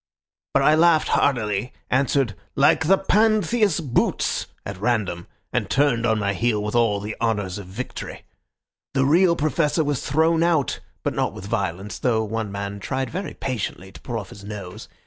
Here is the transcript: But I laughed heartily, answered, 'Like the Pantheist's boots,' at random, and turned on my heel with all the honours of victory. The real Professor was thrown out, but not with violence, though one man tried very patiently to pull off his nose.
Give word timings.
But 0.55 0.63
I 0.63 0.73
laughed 0.73 1.09
heartily, 1.09 1.73
answered, 1.91 2.33
'Like 2.55 2.87
the 2.87 2.97
Pantheist's 2.97 3.81
boots,' 3.81 4.47
at 4.65 4.81
random, 4.81 5.27
and 5.53 5.69
turned 5.69 6.07
on 6.07 6.17
my 6.17 6.33
heel 6.33 6.63
with 6.63 6.73
all 6.73 6.99
the 6.99 7.15
honours 7.21 7.59
of 7.59 7.67
victory. 7.67 8.23
The 8.95 9.05
real 9.05 9.35
Professor 9.35 9.83
was 9.83 10.03
thrown 10.03 10.41
out, 10.41 10.79
but 11.03 11.13
not 11.13 11.33
with 11.33 11.45
violence, 11.45 11.99
though 11.99 12.23
one 12.23 12.51
man 12.51 12.79
tried 12.79 13.11
very 13.11 13.35
patiently 13.35 13.91
to 13.91 14.01
pull 14.01 14.17
off 14.17 14.31
his 14.31 14.43
nose. 14.43 14.89